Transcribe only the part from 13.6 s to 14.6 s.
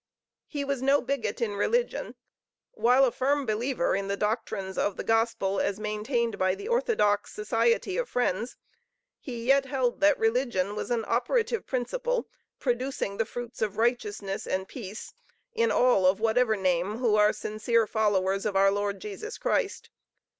of righteousness